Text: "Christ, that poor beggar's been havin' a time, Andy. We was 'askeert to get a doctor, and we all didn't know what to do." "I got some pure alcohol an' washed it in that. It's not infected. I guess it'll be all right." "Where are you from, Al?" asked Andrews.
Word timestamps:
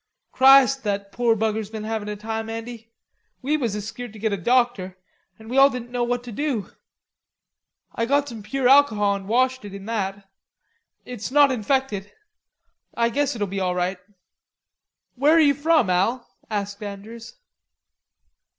"Christ, 0.31 0.83
that 0.83 1.11
poor 1.11 1.35
beggar's 1.35 1.69
been 1.69 1.83
havin' 1.83 2.09
a 2.09 2.15
time, 2.15 2.49
Andy. 2.49 2.91
We 3.43 3.55
was 3.55 3.75
'askeert 3.75 4.11
to 4.13 4.17
get 4.17 4.33
a 4.33 4.35
doctor, 4.35 4.97
and 5.37 5.47
we 5.47 5.57
all 5.59 5.69
didn't 5.69 5.91
know 5.91 6.03
what 6.03 6.23
to 6.23 6.31
do." 6.31 6.71
"I 7.93 8.07
got 8.07 8.27
some 8.27 8.41
pure 8.41 8.67
alcohol 8.67 9.13
an' 9.13 9.27
washed 9.27 9.63
it 9.63 9.75
in 9.75 9.85
that. 9.85 10.27
It's 11.05 11.29
not 11.29 11.51
infected. 11.51 12.11
I 12.97 13.09
guess 13.09 13.35
it'll 13.35 13.45
be 13.45 13.59
all 13.59 13.75
right." 13.75 13.99
"Where 15.13 15.35
are 15.35 15.39
you 15.39 15.53
from, 15.53 15.87
Al?" 15.91 16.27
asked 16.49 16.81
Andrews. 16.81 17.35